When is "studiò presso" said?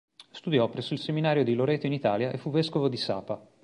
0.31-0.93